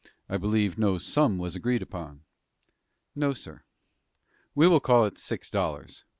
[0.27, 2.21] I believe no sum was agreed upon."
[3.13, 3.61] "No, sir."
[4.55, 6.05] "We will call it six dollars.